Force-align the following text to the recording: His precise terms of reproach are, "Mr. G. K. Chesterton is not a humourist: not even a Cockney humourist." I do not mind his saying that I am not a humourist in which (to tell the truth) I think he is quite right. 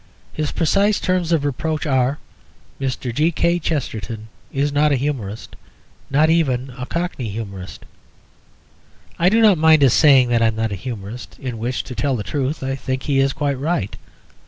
His 0.33 0.51
precise 0.51 0.99
terms 0.99 1.31
of 1.31 1.45
reproach 1.45 1.85
are, 1.85 2.17
"Mr. 2.79 3.13
G. 3.13 3.31
K. 3.31 3.59
Chesterton 3.59 4.29
is 4.51 4.73
not 4.73 4.91
a 4.91 4.95
humourist: 4.95 5.55
not 6.09 6.27
even 6.27 6.73
a 6.75 6.87
Cockney 6.87 7.29
humourist." 7.29 7.85
I 9.19 9.29
do 9.29 9.41
not 9.43 9.59
mind 9.59 9.83
his 9.83 9.93
saying 9.93 10.29
that 10.29 10.41
I 10.41 10.47
am 10.47 10.55
not 10.55 10.71
a 10.71 10.75
humourist 10.75 11.37
in 11.37 11.59
which 11.59 11.83
(to 11.83 11.93
tell 11.93 12.15
the 12.15 12.23
truth) 12.23 12.63
I 12.63 12.73
think 12.73 13.03
he 13.03 13.19
is 13.19 13.31
quite 13.31 13.59
right. 13.59 13.95